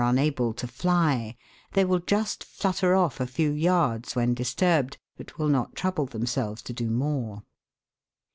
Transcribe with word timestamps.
unable 0.03 0.51
to 0.51 0.65
fly, 0.65 1.37
they 1.73 1.85
will 1.85 1.99
just 1.99 2.43
flutter 2.43 2.95
off 2.95 3.19
a 3.19 3.27
few 3.27 3.51
yards 3.51 4.15
when 4.15 4.33
disturbed, 4.33 4.97
but 5.15 5.37
will 5.37 5.47
not 5.47 5.75
trouble 5.75 6.07
themselves 6.07 6.63
to 6.63 6.73
do 6.73 6.89
more. 6.89 7.43